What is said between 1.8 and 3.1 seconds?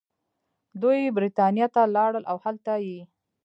لاړل او هلتۀ ئې